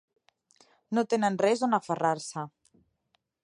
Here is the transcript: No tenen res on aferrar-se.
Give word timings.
No 0.97 1.03
tenen 1.11 1.37
res 1.43 1.63
on 1.69 1.79
aferrar-se. 1.79 2.47